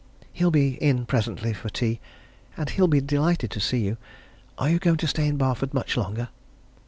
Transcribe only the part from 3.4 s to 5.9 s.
to see you. Are you going to stay in Barford